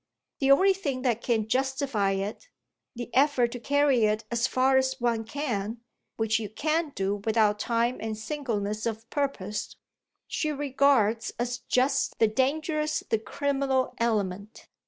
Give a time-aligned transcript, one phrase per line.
[0.39, 2.49] The only thing that can justify it,
[2.95, 5.81] the effort to carry it as far as one can
[6.17, 9.75] (which you can't do without time and singleness of purpose),
[10.25, 14.69] she regards as just the dangerous, the criminal element.